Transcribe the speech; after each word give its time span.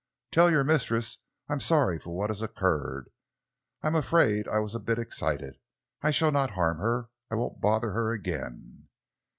"Tell 0.31 0.49
your 0.49 0.63
mistress 0.63 1.19
I 1.47 1.53
am 1.53 1.59
sorry 1.59 1.99
for 1.99 2.09
what 2.17 2.31
has 2.31 2.41
occurred. 2.41 3.11
I 3.83 3.87
am 3.87 3.93
afraid 3.93 4.47
I 4.47 4.57
was 4.57 4.73
a 4.73 4.79
bit 4.79 4.97
excited. 4.97 5.59
I 6.01 6.09
shall 6.09 6.31
not 6.31 6.49
harm 6.57 6.79
her; 6.79 7.09
I 7.29 7.35
won't 7.35 7.61
bother 7.61 7.91
her 7.91 8.11
again." 8.11 8.87